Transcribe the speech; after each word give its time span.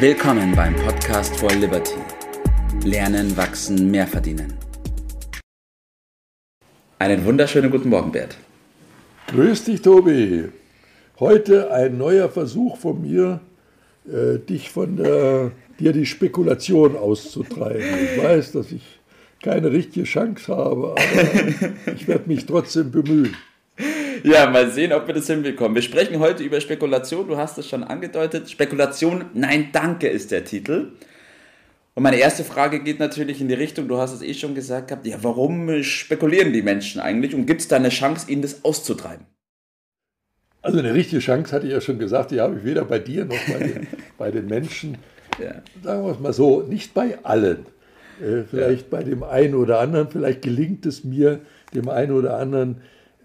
Willkommen 0.00 0.54
beim 0.54 0.76
Podcast 0.76 1.36
for 1.38 1.50
Liberty. 1.50 1.96
Lernen, 2.84 3.36
wachsen, 3.36 3.90
mehr 3.90 4.06
verdienen. 4.06 4.54
Einen 7.00 7.24
wunderschönen 7.24 7.68
guten 7.68 7.88
Morgen, 7.88 8.12
Bert. 8.12 8.36
Grüß 9.26 9.64
dich, 9.64 9.82
Tobi. 9.82 10.44
Heute 11.18 11.72
ein 11.72 11.98
neuer 11.98 12.28
Versuch 12.28 12.76
von 12.76 13.02
mir, 13.02 13.40
äh, 14.06 14.38
dich 14.38 14.70
von 14.70 14.98
der, 14.98 15.50
dir 15.80 15.92
die 15.92 16.06
Spekulation 16.06 16.96
auszutreiben. 16.96 17.82
Ich 18.04 18.22
weiß, 18.22 18.52
dass 18.52 18.70
ich 18.70 19.00
keine 19.42 19.72
richtige 19.72 20.04
Chance 20.04 20.56
habe, 20.56 20.92
aber 20.92 21.92
ich 21.92 22.06
werde 22.06 22.28
mich 22.28 22.46
trotzdem 22.46 22.92
bemühen. 22.92 23.34
Ja, 24.24 24.48
mal 24.50 24.70
sehen, 24.70 24.92
ob 24.92 25.06
wir 25.06 25.14
das 25.14 25.26
hinbekommen. 25.26 25.74
Wir 25.74 25.82
sprechen 25.82 26.18
heute 26.18 26.42
über 26.42 26.60
Spekulation, 26.60 27.28
du 27.28 27.36
hast 27.36 27.58
es 27.58 27.68
schon 27.68 27.84
angedeutet. 27.84 28.50
Spekulation, 28.50 29.26
nein, 29.34 29.68
danke 29.72 30.08
ist 30.08 30.30
der 30.30 30.44
Titel. 30.44 30.92
Und 31.94 32.02
meine 32.02 32.16
erste 32.16 32.44
Frage 32.44 32.80
geht 32.80 33.00
natürlich 33.00 33.40
in 33.40 33.48
die 33.48 33.54
Richtung, 33.54 33.88
du 33.88 33.98
hast 33.98 34.12
es 34.12 34.22
eh 34.22 34.34
schon 34.34 34.54
gesagt 34.54 34.88
gehabt, 34.88 35.06
ja, 35.06 35.16
warum 35.22 35.82
spekulieren 35.82 36.52
die 36.52 36.62
Menschen 36.62 37.00
eigentlich 37.00 37.34
und 37.34 37.46
gibt 37.46 37.60
es 37.60 37.68
da 37.68 37.76
eine 37.76 37.88
Chance, 37.88 38.30
ihnen 38.30 38.42
das 38.42 38.64
auszutreiben? 38.64 39.26
Also 40.62 40.78
eine 40.78 40.94
richtige 40.94 41.20
Chance 41.20 41.52
hatte 41.52 41.66
ich 41.66 41.72
ja 41.72 41.80
schon 41.80 41.98
gesagt, 41.98 42.30
die 42.30 42.40
habe 42.40 42.56
ich 42.58 42.64
weder 42.64 42.84
bei 42.84 42.98
dir 42.98 43.24
noch 43.24 43.38
bei 43.48 43.58
den, 43.58 43.86
bei 44.18 44.30
den 44.30 44.46
Menschen. 44.46 44.98
Ja. 45.42 45.62
Sagen 45.82 46.04
wir 46.04 46.12
es 46.12 46.20
mal 46.20 46.32
so, 46.32 46.62
nicht 46.62 46.94
bei 46.94 47.18
allen. 47.24 47.66
Äh, 48.20 48.42
vielleicht 48.48 48.92
ja. 48.92 48.98
bei 48.98 49.02
dem 49.02 49.22
einen 49.22 49.54
oder 49.54 49.80
anderen, 49.80 50.08
vielleicht 50.08 50.42
gelingt 50.42 50.86
es 50.86 51.04
mir, 51.04 51.40
dem 51.74 51.88
einen 51.88 52.12
oder 52.12 52.36
anderen 52.38 52.80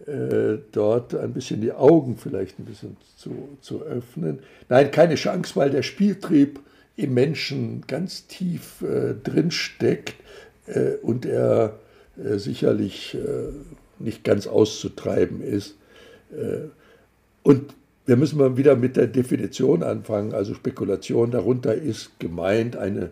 äh, 0.07 0.57
dort 0.71 1.15
ein 1.15 1.33
bisschen 1.33 1.61
die 1.61 1.71
Augen 1.71 2.17
vielleicht 2.17 2.59
ein 2.59 2.65
bisschen 2.65 2.97
zu, 3.15 3.57
zu 3.61 3.83
öffnen. 3.83 4.39
Nein, 4.69 4.91
keine 4.91 5.15
Chance, 5.15 5.55
weil 5.55 5.69
der 5.69 5.83
Spieltrieb 5.83 6.59
im 6.95 7.13
Menschen 7.13 7.83
ganz 7.87 8.27
tief 8.27 8.81
äh, 8.81 9.13
drin 9.13 9.51
steckt 9.51 10.15
äh, 10.67 10.95
und 11.01 11.25
er 11.25 11.79
äh, 12.17 12.37
sicherlich 12.37 13.15
äh, 13.15 13.51
nicht 13.99 14.23
ganz 14.23 14.47
auszutreiben 14.47 15.41
ist. 15.41 15.75
Und 17.43 17.75
wir 18.07 18.15
müssen 18.17 18.39
mal 18.39 18.57
wieder 18.57 18.75
mit 18.75 18.97
der 18.97 19.05
Definition 19.05 19.83
anfangen. 19.83 20.33
Also 20.33 20.55
Spekulation 20.55 21.29
darunter 21.29 21.75
ist 21.75 22.19
gemeint 22.19 22.75
eine 22.75 23.11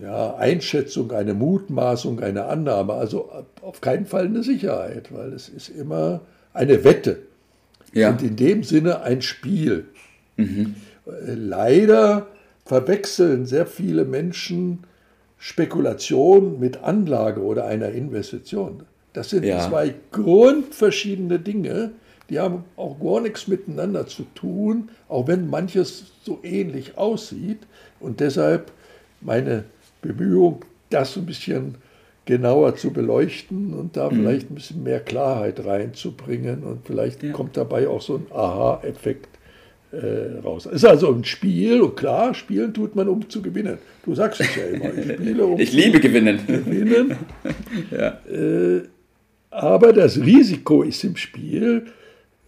ja, 0.00 0.36
Einschätzung, 0.36 1.12
eine 1.12 1.34
Mutmaßung, 1.34 2.20
eine 2.20 2.46
Annahme, 2.46 2.94
also 2.94 3.30
auf 3.60 3.80
keinen 3.80 4.06
Fall 4.06 4.26
eine 4.26 4.42
Sicherheit, 4.42 5.12
weil 5.12 5.32
es 5.32 5.48
ist 5.48 5.68
immer 5.68 6.20
eine 6.54 6.84
Wette 6.84 7.18
ja. 7.92 8.10
und 8.10 8.22
in 8.22 8.36
dem 8.36 8.64
Sinne 8.64 9.02
ein 9.02 9.22
Spiel. 9.22 9.86
Mhm. 10.36 10.76
Leider 11.04 12.28
verwechseln 12.64 13.46
sehr 13.46 13.66
viele 13.66 14.04
Menschen 14.04 14.84
Spekulation 15.36 16.60
mit 16.60 16.84
Anlage 16.84 17.42
oder 17.42 17.66
einer 17.66 17.90
Investition. 17.90 18.84
Das 19.12 19.30
sind 19.30 19.44
ja. 19.44 19.68
zwei 19.68 19.94
grundverschiedene 20.12 21.38
Dinge, 21.38 21.90
die 22.30 22.38
haben 22.40 22.64
auch 22.76 22.98
gar 22.98 23.20
nichts 23.20 23.48
miteinander 23.48 24.06
zu 24.06 24.22
tun, 24.34 24.88
auch 25.08 25.26
wenn 25.26 25.50
manches 25.50 26.04
so 26.24 26.38
ähnlich 26.42 26.96
aussieht. 26.96 27.58
Und 28.00 28.20
deshalb 28.20 28.70
meine 29.20 29.64
Bemühung, 30.02 30.64
das 30.90 31.16
ein 31.16 31.26
bisschen 31.26 31.76
genauer 32.24 32.76
zu 32.76 32.92
beleuchten 32.92 33.74
und 33.74 33.96
da 33.96 34.10
mhm. 34.10 34.16
vielleicht 34.16 34.50
ein 34.50 34.54
bisschen 34.54 34.82
mehr 34.82 35.00
Klarheit 35.00 35.64
reinzubringen 35.64 36.62
und 36.62 36.86
vielleicht 36.86 37.22
ja. 37.22 37.32
kommt 37.32 37.56
dabei 37.56 37.88
auch 37.88 38.02
so 38.02 38.16
ein 38.16 38.26
Aha-Effekt 38.30 39.28
äh, 39.90 40.38
raus. 40.42 40.66
Es 40.66 40.74
ist 40.76 40.84
also 40.84 41.12
ein 41.12 41.24
Spiel 41.24 41.80
und 41.80 41.96
klar, 41.96 42.34
spielen 42.34 42.72
tut 42.72 42.94
man, 42.94 43.08
um 43.08 43.28
zu 43.28 43.42
gewinnen. 43.42 43.78
Du 44.04 44.14
sagst 44.14 44.40
es 44.40 44.54
ja 44.56 44.64
immer, 44.66 44.94
ich 44.94 45.12
spiele, 45.14 45.44
um 45.44 45.58
Ich 45.58 45.72
liebe 45.72 46.00
gewinnen. 46.00 46.40
gewinnen. 46.46 47.16
ja. 47.90 48.20
äh, 48.30 48.82
aber 49.50 49.92
das 49.92 50.18
Risiko 50.18 50.82
ist 50.82 51.04
im 51.04 51.16
Spiel 51.16 51.86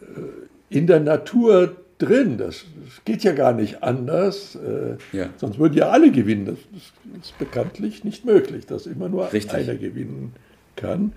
äh, 0.01 0.77
in 0.77 0.87
der 0.87 1.01
Natur 1.01 1.77
drin. 1.99 2.39
Das, 2.39 2.65
das, 2.85 3.05
geht 3.05 3.25
ja 3.25 3.33
gar 3.33 3.53
nicht 3.53 3.83
anders. 3.83 4.57
Äh, 4.57 4.97
ja. 5.17 5.31
Sonst 5.37 5.59
würden 5.59 5.75
ja 5.75 5.91
alle 5.91 6.11
gewinnen. 6.11 6.47
Das, 6.47 6.59
das, 6.73 7.29
ist 7.29 7.39
bekanntlich 7.39 8.05
nicht 8.05 8.25
möglich, 8.25 8.67
dass 8.67 8.87
immer 8.87 9.09
nur 9.09 9.33
Richtig. 9.33 9.55
einer 9.55 9.75
gewinnen 9.75 10.33
kann. 10.77 11.13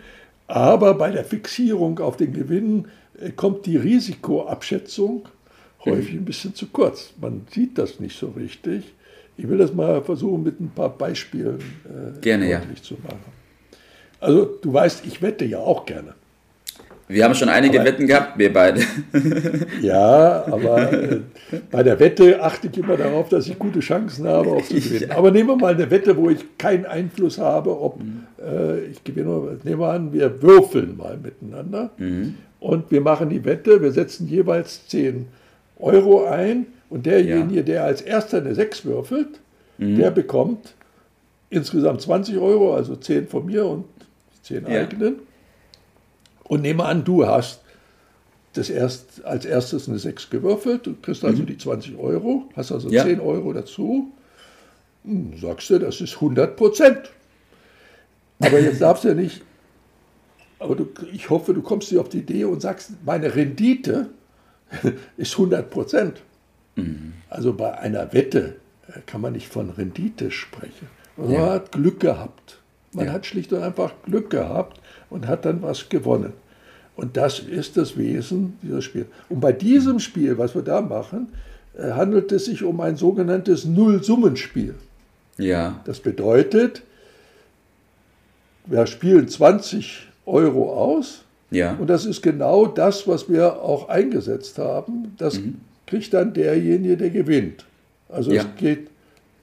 Aber 0.47 0.93
bei 0.93 1.11
der 1.11 1.25
Fixierung 1.25 1.99
auf 1.99 2.17
den 2.17 2.33
Gewinn 2.33 2.85
äh, 3.19 3.31
kommt 3.31 3.65
die 3.65 3.77
Risikoabschätzung 3.77 5.27
häufig 5.85 6.13
mhm. 6.13 6.19
ein 6.19 6.25
bisschen 6.25 6.55
zu 6.55 6.67
kurz. 6.67 7.13
Man 7.19 7.47
sieht 7.51 7.77
das 7.77 7.99
nicht 7.99 8.17
so 8.17 8.29
richtig. 8.29 8.94
Ich 9.38 9.47
will 9.47 9.57
das 9.57 9.73
mal 9.73 10.01
versuchen, 10.01 10.44
mit 10.44 10.59
ein 10.59 10.71
paar 10.73 10.89
Beispielen 10.89 11.59
äh, 11.85 12.19
gerne, 12.21 12.49
deutlich 12.49 12.79
ja. 12.79 12.83
zu 12.83 12.94
machen. 12.95 13.38
Also 14.19 14.45
du 14.45 14.73
weißt, 14.73 15.05
ich 15.05 15.21
wette 15.21 15.45
ja 15.45 15.59
auch 15.59 15.85
gerne. 15.85 16.15
Wir 17.09 17.23
haben 17.23 17.35
schon 17.35 17.47
einige 17.47 17.79
aber, 17.79 17.90
Wetten 17.90 18.06
gehabt, 18.06 18.38
wir 18.38 18.51
beide. 18.51 18.81
Ja, 19.81 20.45
aber 20.45 20.91
äh, 20.91 21.19
bei 21.72 21.81
der 21.84 22.00
Wette 22.00 22.41
achte 22.41 22.68
ich 22.68 22.78
immer 22.78 22.97
darauf, 22.97 23.29
dass 23.29 23.47
ich 23.47 23.57
gute 23.57 23.79
Chancen 23.79 24.28
habe, 24.28 24.50
auch 24.50 24.63
zu 24.63 24.73
gewinnen. 24.73 25.12
Aber 25.16 25.31
nehmen 25.31 25.50
wir 25.50 25.56
mal 25.56 25.73
eine 25.73 25.90
Wette, 25.90 26.18
wo 26.18 26.29
ich 26.29 26.57
keinen 26.57 26.85
Einfluss 26.85 27.38
habe, 27.38 27.79
ob 27.79 28.03
mhm. 28.03 28.23
äh, 28.44 28.79
ich 28.88 29.03
gewinne. 29.03 29.57
Nehmen 29.63 29.79
wir 29.79 29.90
an, 29.90 30.12
wir 30.12 30.41
würfeln 30.41 30.97
mal 30.97 31.18
miteinander 31.18 31.91
mhm. 31.97 32.35
und 32.59 32.91
wir 32.91 33.01
machen 33.01 33.29
die 33.29 33.45
Wette, 33.45 33.81
wir 33.81 33.91
setzen 33.91 34.28
jeweils 34.28 34.88
10 34.88 35.28
Euro 35.79 36.25
ein 36.25 36.66
und 36.89 37.06
derjenige, 37.06 37.57
ja. 37.57 37.62
der 37.62 37.84
als 37.85 38.01
erster 38.01 38.39
eine 38.39 38.53
6 38.53 38.84
würfelt, 38.85 39.39
mhm. 39.78 39.97
der 39.97 40.12
bekommt 40.12 40.74
insgesamt 41.50 42.01
20 42.01 42.38
Euro, 42.38 42.74
also 42.74 42.95
10 42.95 43.28
von 43.28 43.45
mir 43.45 43.66
und 43.66 43.85
10 44.44 44.66
ja. 44.68 44.81
eigenen. 44.81 45.26
Und 46.47 46.62
nehme 46.62 46.85
an, 46.85 47.03
du 47.03 47.25
hast 47.25 47.62
das 48.53 48.69
erst, 48.69 49.24
als 49.25 49.46
erstes 49.46 49.88
eine 49.88 50.00
6 50.00 50.30
gewürfelt, 50.30 50.88
du 50.88 50.96
kriegst 51.02 51.24
also 51.24 51.44
mhm. 51.44 51.47
die 51.47 51.58
20 51.58 51.97
Euro, 51.97 52.50
hast 52.56 52.72
also 52.72 52.90
ja. 52.90 53.03
10 53.03 53.19
Euro 53.19 53.53
dazu. 53.53 54.12
Hm, 55.03 55.38
sagst 55.38 55.69
du, 55.69 55.80
das 55.80 56.02
ist 56.02 56.16
100 56.16 56.56
Prozent. 56.56 57.12
Aber 58.40 58.59
jetzt 58.59 58.81
darfst 58.81 59.03
du 59.03 59.09
ja 59.09 59.13
nicht, 59.13 59.41
aber 60.59 60.75
du, 60.75 60.88
ich 61.12 61.30
hoffe, 61.30 61.53
du 61.53 61.62
kommst 61.62 61.91
dir 61.91 62.02
auf 62.02 62.09
die 62.09 62.19
Idee 62.19 62.46
und 62.46 62.62
sagst, 62.62 62.91
meine 63.06 63.36
Rendite 63.36 64.09
ist 65.18 65.34
100 65.34 65.69
Prozent. 65.69 66.22
Mhm. 66.75 67.13
Also 67.30 67.53
bei 67.53 67.78
einer 67.78 68.13
Wette 68.13 68.56
äh, 68.88 69.00
kann 69.06 69.22
man 69.22 69.34
nicht 69.34 69.47
von 69.47 69.69
Rendite 69.69 70.31
sprechen. 70.31 70.88
Man 71.16 71.31
ja. 71.31 71.50
hat 71.52 71.72
Glück 71.72 72.00
gehabt. 72.00 72.59
Man 72.97 73.06
ja. 73.06 73.12
hat 73.13 73.28
schlicht 73.28 73.53
und 73.53 73.62
einfach 73.62 73.94
Glück 74.06 74.31
gehabt 74.31 74.81
und 75.12 75.28
hat 75.28 75.46
dann 75.46 75.62
was 75.62 75.88
gewonnen. 75.88 76.34
Und 76.96 77.16
das 77.16 77.40
ist 77.40 77.78
das 77.78 77.96
Wesen 77.96 78.58
dieses 78.63 78.84
Spiels. 78.84 79.06
Und 79.30 79.40
bei 79.40 79.52
diesem 79.52 80.00
Spiel, 80.00 80.40
was 80.40 80.56
wir 80.56 80.63
da 80.63 80.81
machen, 80.81 81.28
äh, 81.78 81.91
handelt 81.91 82.31
es 82.31 82.46
sich 82.46 82.63
um 82.63 82.81
ein 82.81 82.97
sogenanntes 82.97 83.66
Nullsummenspiel. 83.66 84.74
Ja. 85.38 85.80
Das 85.86 86.00
bedeutet, 86.00 86.81
wir 88.66 88.88
spielen 88.88 89.28
20 89.28 90.07
Euro 90.25 90.74
aus. 90.74 91.24
Ja. 91.52 91.75
Und 91.75 91.88
das 91.88 92.06
ist 92.06 92.24
genau 92.24 92.66
das, 92.66 93.07
was 93.07 93.30
wir 93.30 93.62
auch 93.62 93.90
eingesetzt 93.90 94.57
haben. 94.57 95.13
Das 95.19 95.40
mhm. 95.40 95.62
kriegt 95.86 96.16
dann 96.16 96.34
derjenige, 96.34 96.97
der 96.97 97.12
gewinnt. 97.12 97.63
Also 98.09 98.31
ja. 98.31 98.41
es 98.41 98.47
geht 98.57 98.90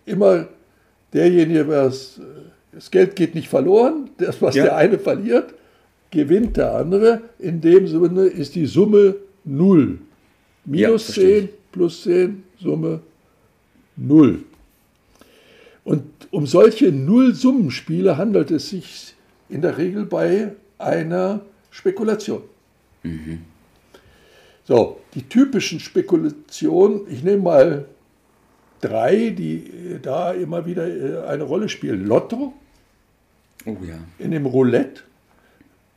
immer 0.07 0.49
derjenige, 1.13 1.69
was 1.69 2.21
das 2.75 2.91
Geld 2.91 3.17
geht 3.17 3.35
nicht 3.35 3.49
verloren, 3.49 4.11
das, 4.19 4.43
was 4.43 4.55
ja. 4.55 4.65
der 4.65 4.77
eine 4.77 4.99
verliert, 4.99 5.55
gewinnt 6.11 6.57
der 6.57 6.75
andere. 6.75 7.23
In 7.39 7.61
dem 7.61 7.87
Sinne 7.87 8.27
ist 8.27 8.55
die 8.55 8.67
Summe 8.67 9.17
0. 9.45 9.99
Minus 10.65 11.17
ja, 11.17 11.23
10 11.23 11.49
plus 11.73 12.03
10, 12.05 12.43
Summe 12.59 13.01
0. 13.97 14.45
Und 15.85 16.05
um 16.31 16.47
solche 16.47 16.91
Nullsummenspiele 16.91 18.17
handelt 18.17 18.51
es 18.51 18.71
sich 18.71 19.15
in 19.49 19.61
der 19.61 19.77
Regel 19.77 20.07
bei 20.07 20.53
einer 20.79 21.43
Spekulation. 21.71 22.43
Mhm. 23.03 23.41
So, 24.65 25.01
die 25.15 25.23
typischen 25.23 25.79
Spekulationen, 25.79 27.03
ich 27.11 27.23
nehme 27.23 27.43
mal 27.43 27.85
drei, 28.81 29.31
die 29.31 29.99
da 30.03 30.33
immer 30.33 30.67
wieder 30.67 30.87
äh, 30.87 31.27
eine 31.27 31.45
Rolle 31.45 31.69
spielen. 31.69 32.07
Lotto, 32.07 32.53
oh, 33.67 33.77
ja. 33.87 33.99
in 34.19 34.31
dem 34.31 34.47
Roulette 34.47 35.03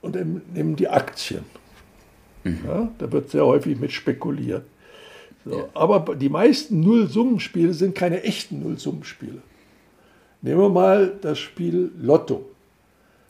und 0.01 0.15
nehmen 0.53 0.75
die 0.75 0.87
Aktien. 0.87 1.43
Mhm. 2.43 2.59
Ja, 2.65 2.89
da 2.97 3.11
wird 3.11 3.29
sehr 3.29 3.45
häufig 3.45 3.79
mit 3.79 3.91
spekuliert. 3.91 4.63
So, 5.45 5.59
ja. 5.59 5.65
Aber 5.73 6.15
die 6.15 6.29
meisten 6.29 6.81
Nullsummenspiele 6.81 7.73
sind 7.73 7.95
keine 7.95 8.23
echten 8.23 8.61
Nullsummenspiele. 8.61 9.41
Nehmen 10.41 10.61
wir 10.61 10.69
mal 10.69 11.13
das 11.21 11.39
Spiel 11.39 11.91
Lotto. 11.99 12.45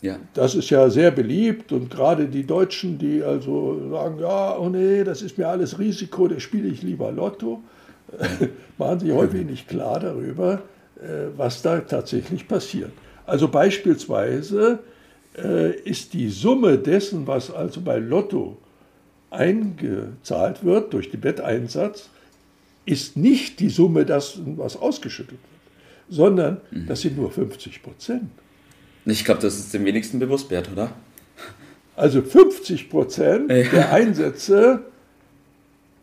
Ja. 0.02 0.20
Das 0.34 0.54
ist 0.54 0.70
ja 0.70 0.90
sehr 0.90 1.10
beliebt 1.10 1.72
und 1.72 1.90
gerade 1.90 2.28
die 2.28 2.46
Deutschen, 2.46 3.00
die 3.00 3.24
also 3.24 3.90
sagen, 3.90 4.20
ja, 4.20 4.58
oh 4.58 4.70
nee, 4.70 5.04
das 5.04 5.22
ist 5.24 5.38
mir 5.38 5.48
alles 5.48 5.80
Risiko, 5.80 6.28
da 6.28 6.40
spiele 6.40 6.68
ich 6.68 6.84
lieber 6.84 7.12
Lotto. 7.12 7.64
machen 8.77 9.00
sich 9.00 9.12
häufig 9.12 9.45
nicht 9.45 9.68
klar 9.68 10.00
darüber, 10.00 10.62
äh, 11.01 11.27
was 11.36 11.62
da 11.62 11.80
tatsächlich 11.80 12.48
passiert. 12.48 12.92
Also 13.25 13.48
beispielsweise 13.48 14.80
äh, 15.38 15.75
ist 15.81 16.13
die 16.13 16.30
Summe 16.30 16.77
dessen, 16.77 17.27
was 17.27 17.51
also 17.51 17.81
bei 17.81 17.98
Lotto 17.98 18.57
eingezahlt 19.30 20.63
wird 20.63 20.94
durch 20.94 21.12
den 21.12 21.24
Wetteinsatz, 21.24 22.09
ist 22.86 23.18
nicht 23.18 23.59
die 23.59 23.69
Summe 23.69 24.06
dessen, 24.06 24.57
was 24.57 24.77
ausgeschüttet 24.77 25.31
wird, 25.31 26.10
sondern 26.10 26.62
mhm. 26.71 26.88
das 26.88 27.01
sind 27.01 27.18
nur 27.18 27.30
50 27.30 27.83
Prozent. 27.83 28.30
Ich 29.06 29.25
glaube, 29.25 29.42
das 29.42 29.60
ist 29.60 29.74
dem 29.74 29.86
wenigsten 29.86 30.19
bewusst 30.19 30.50
wert, 30.50 30.69
oder? 30.71 30.92
Also 31.95 32.21
50 32.21 32.89
Prozent 32.89 33.51
ja. 33.51 33.63
der 33.63 33.92
Einsätze 33.92 34.86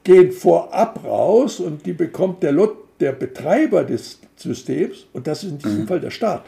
gehen 0.05 0.31
vorab 0.31 1.03
raus 1.03 1.61
und 1.61 1.85
die 1.85 1.95
bekommt 1.95 2.43
der, 2.43 2.53
Lot, 2.53 2.77
der 3.01 3.13
Betreiber 3.13 3.85
des 3.85 4.21
Systems 4.37 5.07
und 5.13 5.27
das 5.27 5.43
ist 5.43 5.51
in 5.51 5.59
diesem 5.59 5.81
mhm. 5.81 5.89
Fall 5.89 6.01
der 6.01 6.11
Staat. 6.11 6.45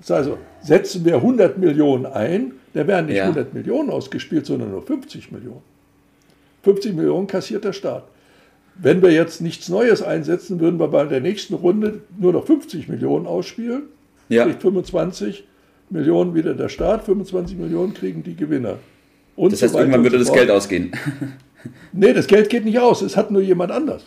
Das 0.00 0.10
heißt 0.10 0.28
also, 0.28 0.38
setzen 0.60 1.04
wir 1.04 1.16
100 1.16 1.58
Millionen 1.58 2.06
ein, 2.06 2.52
da 2.74 2.86
werden 2.86 3.06
nicht 3.06 3.16
ja. 3.16 3.24
100 3.24 3.54
Millionen 3.54 3.90
ausgespielt, 3.90 4.46
sondern 4.46 4.72
nur 4.72 4.82
50 4.82 5.30
Millionen. 5.30 5.62
50 6.64 6.94
Millionen 6.94 7.26
kassiert 7.26 7.64
der 7.64 7.72
Staat. 7.72 8.04
Wenn 8.74 9.02
wir 9.02 9.12
jetzt 9.12 9.40
nichts 9.40 9.68
Neues 9.68 10.02
einsetzen, 10.02 10.58
würden 10.58 10.80
wir 10.80 10.88
bei 10.88 11.04
der 11.04 11.20
nächsten 11.20 11.54
Runde 11.54 12.00
nur 12.18 12.32
noch 12.32 12.46
50 12.46 12.88
Millionen 12.88 13.26
ausspielen. 13.26 13.82
Ja. 14.28 14.44
Kriegt 14.44 14.62
25 14.62 15.44
Millionen 15.90 16.34
wieder 16.34 16.54
der 16.54 16.68
Staat, 16.68 17.04
25 17.04 17.58
Millionen 17.58 17.92
kriegen 17.92 18.22
die 18.22 18.34
Gewinner. 18.34 18.78
Und 19.36 19.52
das 19.52 19.62
heißt, 19.62 19.74
so 19.74 19.78
irgendwann 19.78 20.02
würde 20.02 20.18
das 20.18 20.32
Geld 20.32 20.50
ausgehen. 20.50 20.92
nee, 21.92 22.12
das 22.12 22.26
Geld 22.26 22.48
geht 22.48 22.64
nicht 22.64 22.78
aus, 22.78 23.02
es 23.02 23.16
hat 23.16 23.30
nur 23.30 23.42
jemand 23.42 23.72
anders. 23.72 24.04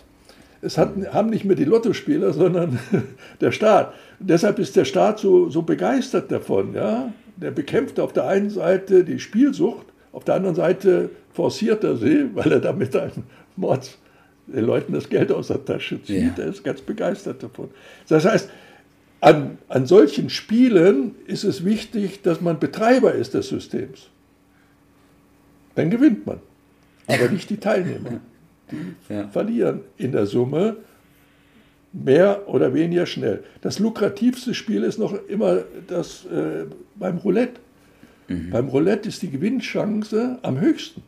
Es 0.61 0.77
hat, 0.77 0.93
haben 1.13 1.29
nicht 1.29 1.45
mehr 1.45 1.55
die 1.55 1.65
Lottospieler, 1.65 2.33
sondern 2.33 2.79
der 3.41 3.51
Staat. 3.51 3.93
Und 4.19 4.29
deshalb 4.29 4.57
ist 4.59 4.75
der 4.75 4.85
Staat 4.85 5.19
so, 5.19 5.49
so 5.49 5.61
begeistert 5.61 6.31
davon. 6.31 6.73
Ja? 6.73 7.13
Der 7.37 7.51
bekämpft 7.51 7.99
auf 7.99 8.13
der 8.13 8.27
einen 8.27 8.49
Seite 8.49 9.03
die 9.03 9.19
Spielsucht, 9.19 9.85
auf 10.11 10.23
der 10.23 10.35
anderen 10.35 10.55
Seite 10.55 11.09
forciert 11.33 11.83
er 11.83 11.97
sie, 11.97 12.29
weil 12.33 12.51
er 12.51 12.61
damit 12.61 12.95
einen 12.95 13.25
Mords 13.57 13.97
den 14.47 14.65
Leuten 14.65 14.93
das 14.93 15.09
Geld 15.09 15.31
aus 15.31 15.47
der 15.47 15.63
Tasche 15.65 16.01
zieht. 16.01 16.37
Ja. 16.37 16.43
Er 16.43 16.49
ist 16.49 16.63
ganz 16.63 16.81
begeistert 16.81 17.41
davon. 17.43 17.69
Das 18.07 18.25
heißt, 18.25 18.49
an, 19.21 19.57
an 19.67 19.85
solchen 19.85 20.29
Spielen 20.29 21.15
ist 21.25 21.43
es 21.43 21.65
wichtig, 21.65 22.21
dass 22.21 22.41
man 22.41 22.59
Betreiber 22.59 23.13
ist 23.13 23.33
des 23.33 23.49
Systems. 23.49 24.09
Dann 25.75 25.89
gewinnt 25.89 26.25
man. 26.25 26.39
Aber 27.07 27.29
nicht 27.29 27.49
die 27.49 27.57
Teilnehmer. 27.57 28.19
Die 28.71 29.13
ja. 29.13 29.27
verlieren 29.27 29.81
in 29.97 30.11
der 30.11 30.25
Summe 30.25 30.77
mehr 31.93 32.47
oder 32.47 32.73
weniger 32.73 33.05
schnell. 33.05 33.43
Das 33.61 33.79
lukrativste 33.79 34.53
Spiel 34.53 34.83
ist 34.83 34.97
noch 34.97 35.13
immer 35.27 35.63
das 35.87 36.25
äh, 36.25 36.65
beim 36.95 37.17
Roulette. 37.17 37.61
Mhm. 38.27 38.49
Beim 38.49 38.67
Roulette 38.67 39.09
ist 39.09 39.21
die 39.21 39.29
Gewinnchance 39.29 40.39
am 40.41 40.59
höchsten. 40.59 41.03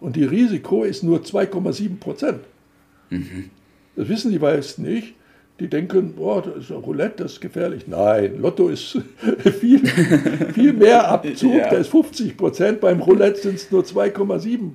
Und 0.00 0.16
die 0.16 0.24
Risiko 0.24 0.84
ist 0.84 1.02
nur 1.02 1.20
2,7 1.20 1.98
Prozent. 1.98 2.40
Mhm. 3.10 3.50
Das 3.96 4.08
wissen 4.08 4.32
die 4.32 4.38
meisten 4.38 4.82
nicht. 4.82 5.14
Die 5.60 5.68
denken, 5.68 6.14
boah, 6.14 6.42
das 6.42 6.64
ist 6.64 6.70
Roulette, 6.72 7.22
das 7.22 7.34
ist 7.34 7.40
gefährlich. 7.40 7.86
Nein, 7.86 8.40
Lotto 8.40 8.68
ist 8.68 8.98
viel, 9.60 9.86
viel 9.86 10.72
mehr 10.72 11.08
Abzug, 11.08 11.54
ja. 11.54 11.70
da 11.70 11.76
ist 11.76 11.90
50 11.90 12.36
Prozent. 12.36 12.80
Beim 12.80 13.00
Roulette 13.00 13.40
sind 13.40 13.54
es 13.54 13.70
nur 13.70 13.84
2,7 13.84 14.70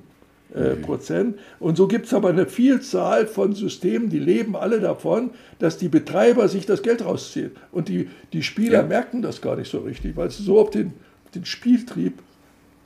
äh. 0.54 0.76
Prozent. 0.76 1.38
Und 1.58 1.76
so 1.76 1.88
gibt 1.88 2.06
es 2.06 2.14
aber 2.14 2.30
eine 2.30 2.46
Vielzahl 2.46 3.26
von 3.26 3.54
Systemen, 3.54 4.08
die 4.10 4.18
leben 4.18 4.56
alle 4.56 4.80
davon, 4.80 5.30
dass 5.58 5.78
die 5.78 5.88
Betreiber 5.88 6.48
sich 6.48 6.66
das 6.66 6.82
Geld 6.82 7.04
rausziehen. 7.04 7.52
Und 7.72 7.88
die, 7.88 8.08
die 8.32 8.42
Spieler 8.42 8.80
ja. 8.80 8.86
merken 8.86 9.22
das 9.22 9.40
gar 9.40 9.56
nicht 9.56 9.70
so 9.70 9.80
richtig, 9.80 10.16
weil 10.16 10.30
sie 10.30 10.42
so 10.42 10.58
auf 10.60 10.70
den, 10.70 10.92
den 11.34 11.44
Spieltrieb 11.44 12.14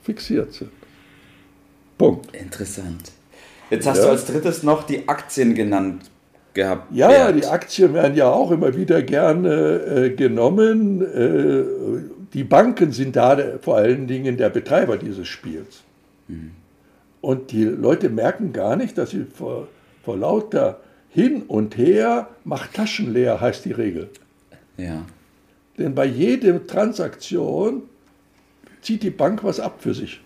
fixiert 0.03 0.53
sind. 0.53 0.71
Punkt. 1.97 2.35
Interessant. 2.35 3.13
Jetzt 3.71 3.87
hast 3.87 3.99
ja. 3.99 4.05
du 4.05 4.11
als 4.11 4.27
drittes 4.27 4.63
noch 4.63 4.85
die 4.85 5.09
Aktien 5.09 5.55
genannt 5.55 6.11
gehabt. 6.53 6.95
Ja, 6.95 7.09
Wert. 7.09 7.37
die 7.37 7.47
Aktien 7.47 7.95
werden 7.95 8.17
ja 8.17 8.31
auch 8.31 8.51
immer 8.51 8.77
wieder 8.77 9.03
gerne 9.03 9.51
äh, 9.51 10.11
genommen. 10.11 11.03
Äh, 11.03 11.65
die 12.33 12.45
Banken 12.45 12.93
sind 12.93 13.17
da 13.17 13.39
vor 13.61 13.77
allen 13.77 14.07
Dingen 14.07 14.37
der 14.37 14.51
Betreiber 14.51 14.97
dieses 14.97 15.29
Spiels. 15.29 15.83
Mhm. 16.29 16.53
Und 17.25 17.53
die 17.53 17.65
Leute 17.65 18.11
merken 18.11 18.53
gar 18.53 18.77
nicht, 18.77 18.99
dass 18.99 19.11
sie 19.11 19.25
vor, 19.25 19.69
vor 20.03 20.19
lauter 20.19 20.81
hin 21.09 21.45
und 21.49 21.75
her 21.79 22.29
macht 22.45 22.75
Taschen 22.75 23.15
leer, 23.15 23.41
heißt 23.41 23.65
die 23.65 23.73
Regel. 23.73 24.11
Ja. 24.77 25.07
Denn 25.79 25.95
bei 25.95 26.05
jeder 26.05 26.67
Transaktion 26.67 27.85
zieht 28.83 29.03
die 29.03 29.11
Bank 29.11 29.43
was 29.43 29.59
ab 29.59 29.77
für 29.79 29.95
sich. 29.95 30.21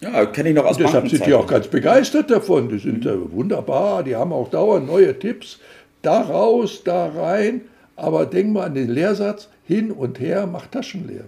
Ja, 0.00 0.24
kenne 0.26 0.50
ich 0.50 0.54
noch 0.54 0.66
aus 0.66 0.76
und 0.76 0.84
Deshalb 0.84 1.08
sind 1.08 1.26
die 1.26 1.34
auch 1.34 1.48
ganz 1.48 1.66
begeistert 1.66 2.30
davon. 2.30 2.68
Die 2.68 2.78
sind 2.78 3.04
mhm. 3.04 3.32
wunderbar, 3.32 4.04
die 4.04 4.14
haben 4.14 4.32
auch 4.32 4.50
dauernd 4.50 4.86
neue 4.86 5.18
Tipps. 5.18 5.58
Da 6.02 6.20
raus, 6.20 6.82
da 6.84 7.06
rein. 7.06 7.62
Aber 7.96 8.24
denk 8.26 8.52
mal 8.52 8.66
an 8.66 8.74
den 8.74 8.88
Lehrsatz, 8.88 9.48
hin 9.66 9.90
und 9.90 10.20
her, 10.20 10.46
macht 10.46 10.70
Taschen 10.70 11.08
leer. 11.08 11.24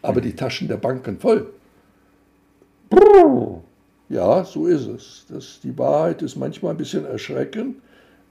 Aber 0.00 0.20
mhm. 0.20 0.24
die 0.26 0.36
Taschen 0.36 0.68
der 0.68 0.76
Banken 0.76 1.18
voll. 1.18 1.48
Ja, 4.10 4.44
so 4.44 4.66
ist 4.66 4.88
es. 4.88 5.24
Das, 5.28 5.60
die 5.62 5.76
Wahrheit 5.78 6.20
ist 6.20 6.36
manchmal 6.36 6.72
ein 6.74 6.76
bisschen 6.76 7.06
erschreckend, 7.06 7.76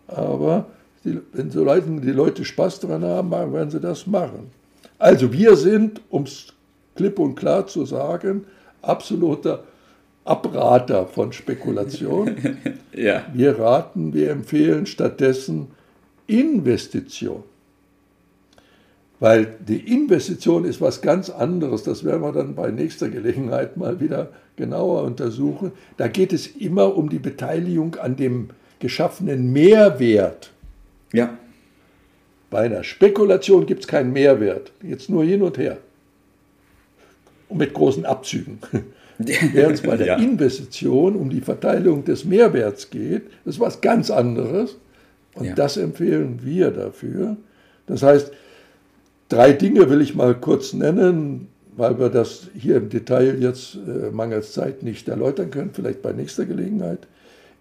aber 0.07 0.67
die, 1.05 1.19
wenn 1.31 1.49
so 1.49 1.63
Leute, 1.63 1.89
die 1.89 2.11
Leute 2.11 2.43
Spaß 2.43 2.81
daran 2.81 3.03
haben, 3.03 3.31
werden 3.31 3.71
sie 3.71 3.79
das 3.79 4.05
machen. 4.05 4.51
Also 4.97 5.31
wir 5.31 5.55
sind, 5.55 6.01
um 6.09 6.23
es 6.23 6.53
klipp 6.95 7.17
und 7.17 7.35
klar 7.35 7.65
zu 7.65 7.85
sagen, 7.85 8.45
absoluter 8.81 9.63
Abrater 10.25 11.07
von 11.07 11.31
Spekulation. 11.31 12.35
ja. 12.93 13.23
Wir 13.33 13.57
raten, 13.57 14.13
wir 14.13 14.31
empfehlen 14.31 14.85
stattdessen 14.85 15.67
Investition. 16.27 17.43
Weil 19.19 19.56
die 19.68 19.94
Investition 19.94 20.63
ist 20.63 20.80
was 20.80 21.01
ganz 21.01 21.30
anderes, 21.30 21.83
das 21.83 22.06
werden 22.06 22.21
wir 22.21 22.31
dann 22.31 22.56
bei 22.56 22.71
nächster 22.71 23.10
Gelegenheit 23.10 23.75
mal 23.75 24.00
wieder 24.00 24.30
genauer 24.56 25.04
untersuchen. 25.04 25.74
Da 25.98 26.07
geht 26.07 26.31
es 26.31 26.48
immer 26.48 26.95
um 26.95 27.10
die 27.10 27.19
Beteiligung 27.19 27.95
an 27.95 28.16
dem 28.16 28.51
geschaffenen 28.80 29.51
Mehrwert. 29.51 30.51
Ja. 31.12 31.38
Bei 32.50 32.62
einer 32.62 32.84
Spekulation 32.84 33.65
gibt 33.65 33.82
es 33.82 33.88
keinen 33.88 34.13
Mehrwert, 34.13 34.72
jetzt 34.82 35.10
nur 35.10 35.24
hin 35.24 35.41
und 35.41 35.58
her. 35.58 35.77
Und 37.50 37.58
mit 37.58 37.74
großen 37.74 38.05
Abzügen. 38.05 38.60
Während 39.17 39.75
es 39.75 39.82
bei 39.82 39.98
der 39.98 40.08
ja. 40.08 40.15
Investition 40.15 41.15
um 41.15 41.29
die 41.29 41.41
Verteilung 41.41 42.05
des 42.05 42.24
Mehrwerts 42.24 42.89
geht, 42.89 43.24
das 43.43 43.55
ist 43.55 43.60
was 43.60 43.82
ganz 43.82 44.10
anderes. 44.10 44.77
Und 45.36 45.46
ja. 45.46 45.55
das 45.55 45.75
empfehlen 45.75 46.39
wir 46.41 46.72
dafür. 46.72 47.36
Das 47.86 48.01
heißt, 48.01 48.32
drei 49.29 49.53
Dinge 49.53 49.89
will 49.89 50.01
ich 50.01 50.15
mal 50.15 50.36
kurz 50.36 50.74
nennen, 50.74 51.48
weil 51.75 52.00
wir 52.00 52.09
das 52.09 52.48
hier 52.57 52.77
im 52.77 52.89
Detail 52.89 53.41
jetzt 53.41 53.75
äh, 53.75 54.12
mangels 54.12 54.53
Zeit 54.53 54.83
nicht 54.83 55.07
erläutern 55.07 55.51
können, 55.51 55.71
vielleicht 55.74 56.01
bei 56.01 56.12
nächster 56.12 56.45
Gelegenheit. 56.45 57.07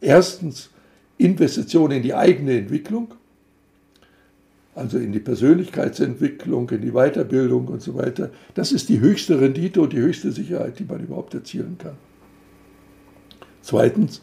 Erstens 0.00 0.70
Investition 1.18 1.90
in 1.90 2.02
die 2.02 2.14
eigene 2.14 2.58
Entwicklung 2.58 3.14
also 4.78 4.96
in 4.96 5.10
die 5.10 5.18
Persönlichkeitsentwicklung, 5.18 6.70
in 6.70 6.82
die 6.82 6.92
Weiterbildung 6.92 7.66
und 7.66 7.82
so 7.82 7.96
weiter. 7.96 8.30
Das 8.54 8.70
ist 8.70 8.88
die 8.88 9.00
höchste 9.00 9.40
Rendite 9.40 9.80
und 9.80 9.92
die 9.92 9.98
höchste 9.98 10.30
Sicherheit, 10.30 10.78
die 10.78 10.84
man 10.84 11.02
überhaupt 11.02 11.34
erzielen 11.34 11.76
kann. 11.78 11.96
Zweitens, 13.60 14.22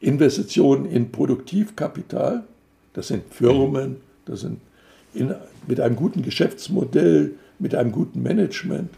Investitionen 0.00 0.86
in 0.86 1.10
Produktivkapital. 1.10 2.44
Das 2.92 3.08
sind 3.08 3.24
Firmen, 3.30 3.96
das 4.26 4.42
sind 4.42 4.60
in, 5.16 5.34
mit 5.66 5.80
einem 5.80 5.96
guten 5.96 6.22
Geschäftsmodell, 6.22 7.32
mit 7.58 7.74
einem 7.74 7.92
guten 7.92 8.22
Management. 8.22 8.90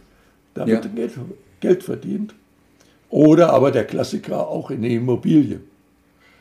Da 0.55 0.67
wird 0.67 0.85
ja. 0.85 0.91
Geld, 0.91 1.13
Geld 1.61 1.83
verdient. 1.83 2.35
Oder 3.11 3.53
aber 3.53 3.71
der 3.71 3.85
Klassiker 3.85 4.49
auch 4.49 4.71
in 4.71 4.83
die 4.83 4.95
Immobilie. 4.95 5.61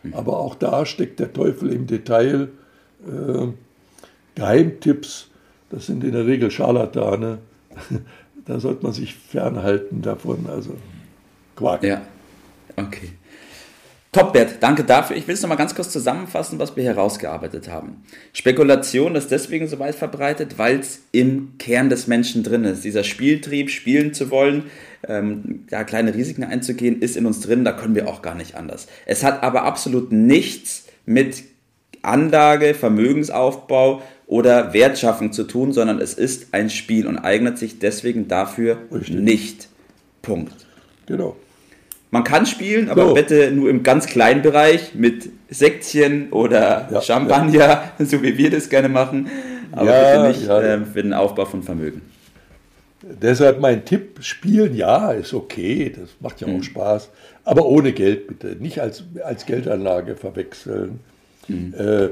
Hm. 0.04 0.14
Aber 0.14 0.40
auch 0.40 0.56
da 0.56 0.86
steckt 0.86 1.20
der 1.20 1.32
Teufel 1.32 1.72
im 1.72 1.88
Detail. 1.88 2.50
Äh, 3.06 3.48
Geheimtipps, 4.36 5.30
das 5.70 5.88
sind 5.88 6.04
in 6.04 6.12
der 6.12 6.28
Regel 6.28 6.52
Scharlatane. 6.52 7.40
da 8.46 8.60
sollte 8.60 8.84
man 8.84 8.94
sich 8.94 9.16
fernhalten 9.16 10.02
davon. 10.02 10.46
Also 10.48 10.76
Quark. 11.56 11.84
Ja, 11.84 12.02
okay. 12.76 13.10
Top, 14.14 14.34
Bert, 14.34 14.56
danke 14.62 14.84
dafür. 14.84 15.18
Ich 15.18 15.28
will 15.28 15.36
es 15.36 15.42
nochmal 15.42 15.58
ganz 15.58 15.76
kurz 15.76 15.90
zusammenfassen, 15.90 16.60
was 16.60 16.76
wir 16.76 16.84
herausgearbeitet 16.84 17.70
haben. 17.70 18.04
Spekulation 18.32 19.16
ist 19.16 19.32
deswegen 19.32 19.68
so 19.68 19.80
weit 19.80 19.96
verbreitet, 19.96 20.58
weil 20.58 20.80
es 20.80 21.02
im 21.12 21.58
Kern 21.58 21.90
des 21.90 22.08
Menschen 22.08 22.42
drin 22.42 22.64
ist. 22.64 22.86
Dieser 22.86 23.04
Spieltrieb, 23.04 23.70
spielen 23.70 24.14
zu 24.14 24.32
wollen, 24.32 24.64
ähm, 25.08 25.66
da 25.70 25.84
kleine 25.84 26.16
Risiken 26.16 26.46
einzugehen, 26.46 27.02
ist 27.02 27.18
in 27.18 27.26
uns 27.26 27.42
drin, 27.42 27.66
da 27.66 27.74
können 27.74 27.96
wir 27.96 28.08
auch 28.08 28.22
gar 28.22 28.36
nicht 28.36 28.56
anders. 28.56 28.88
Es 29.06 29.24
hat 29.24 29.44
aber 29.44 29.64
absolut 29.64 30.12
nichts 30.12 30.86
mit 31.06 31.44
Anlage, 32.02 32.74
Vermögensaufbau 32.74 34.02
oder 34.26 34.74
Wertschaffung 34.74 35.34
zu 35.34 35.44
tun, 35.44 35.74
sondern 35.74 36.00
es 36.00 36.14
ist 36.14 36.54
ein 36.54 36.70
Spiel 36.70 37.08
und 37.08 37.18
eignet 37.18 37.58
sich 37.58 37.80
deswegen 37.80 38.30
dafür 38.30 38.78
Richtig. 38.92 39.18
nicht. 39.18 39.68
Punkt. 40.22 40.66
Genau. 41.06 41.36
Man 42.10 42.24
kann 42.24 42.46
spielen, 42.46 42.90
aber 42.90 43.10
so. 43.10 43.14
bitte 43.14 43.52
nur 43.52 43.70
im 43.70 43.84
ganz 43.84 44.06
kleinen 44.06 44.42
Bereich 44.42 44.96
mit 44.96 45.30
Säckchen 45.50 46.32
oder 46.32 46.88
ja, 46.92 47.02
Champagner, 47.02 47.60
ja. 47.60 47.92
so 48.06 48.22
wie 48.24 48.38
wir 48.38 48.50
das 48.50 48.70
gerne 48.70 48.88
machen, 48.88 49.30
aber 49.74 49.92
ja, 49.92 50.24
bitte 50.24 50.40
nicht 50.40 50.50
äh, 50.50 50.86
für 50.86 51.04
den 51.04 51.14
Aufbau 51.14 51.46
von 51.46 51.64
Vermögen. 51.64 52.02
Deshalb 53.22 53.60
mein 53.60 53.86
Tipp, 53.86 54.20
spielen 54.22 54.76
ja, 54.76 55.12
ist 55.12 55.34
okay, 55.34 55.94
das 55.96 56.10
macht 56.20 56.42
ja 56.42 56.48
auch 56.48 56.52
mhm. 56.52 56.64
Spaß, 56.64 57.10
aber 57.44 57.66
ohne 57.66 57.94
Geld 57.94 58.28
bitte, 58.28 58.56
nicht 58.60 58.80
als, 58.80 59.04
als 59.24 59.46
Geldanlage 59.46 60.16
verwechseln. 60.16 61.00
Mhm. 61.48 61.74
Äh, 61.78 62.10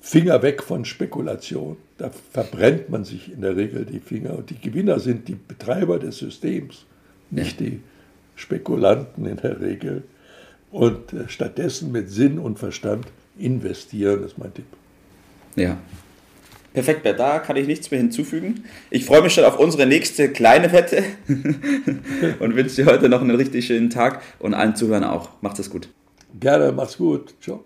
Finger 0.00 0.42
weg 0.42 0.62
von 0.62 0.84
Spekulation. 0.84 1.76
Da 1.98 2.10
verbrennt 2.32 2.88
man 2.88 3.04
sich 3.04 3.32
in 3.32 3.40
der 3.40 3.56
Regel 3.56 3.84
die 3.84 3.98
Finger. 3.98 4.38
Und 4.38 4.50
die 4.50 4.60
Gewinner 4.60 5.00
sind 5.00 5.28
die 5.28 5.34
Betreiber 5.34 5.98
des 5.98 6.18
Systems, 6.18 6.86
nicht 7.30 7.60
die 7.60 7.80
Spekulanten 8.38 9.26
in 9.26 9.36
der 9.36 9.60
Regel. 9.60 10.04
Und 10.70 11.12
äh, 11.12 11.28
stattdessen 11.28 11.92
mit 11.92 12.10
Sinn 12.10 12.38
und 12.38 12.58
Verstand 12.58 13.06
investieren, 13.36 14.24
ist 14.24 14.38
mein 14.38 14.54
Tipp. 14.54 14.66
Ja. 15.56 15.78
Perfekt, 16.72 17.02
Bert, 17.02 17.18
da 17.18 17.38
kann 17.40 17.56
ich 17.56 17.66
nichts 17.66 17.90
mehr 17.90 17.98
hinzufügen. 17.98 18.64
Ich 18.90 19.04
freue 19.04 19.22
mich 19.22 19.34
schon 19.34 19.44
auf 19.44 19.58
unsere 19.58 19.86
nächste 19.86 20.30
kleine 20.30 20.70
Wette 20.70 21.02
und 22.38 22.54
wünsche 22.54 22.76
dir 22.76 22.86
heute 22.86 23.08
noch 23.08 23.20
einen 23.20 23.34
richtig 23.34 23.66
schönen 23.66 23.90
Tag 23.90 24.22
und 24.38 24.54
allen 24.54 24.76
Zuhörern 24.76 25.04
auch. 25.04 25.30
Macht 25.40 25.58
es 25.58 25.70
gut. 25.70 25.88
Gerne, 26.38 26.70
mach's 26.70 26.98
gut. 26.98 27.34
Ciao. 27.40 27.64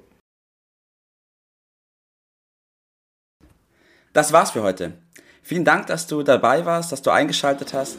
Das 4.12 4.32
war's 4.32 4.52
für 4.52 4.62
heute. 4.62 4.92
Vielen 5.42 5.64
Dank, 5.64 5.88
dass 5.88 6.06
du 6.06 6.22
dabei 6.22 6.64
warst, 6.64 6.92
dass 6.92 7.02
du 7.02 7.10
eingeschaltet 7.10 7.74
hast 7.74 7.98